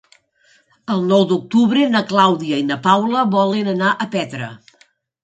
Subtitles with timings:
[0.93, 4.49] El nou d'octubre na Clàudia i na Paula volen anar a Petra.